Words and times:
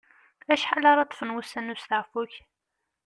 Acḥal 0.53 0.83
ara 0.91 1.07
ṭṭfen 1.09 1.33
wussan 1.35 1.65
n 1.71 1.73
usteɛfu-k? 1.73 2.33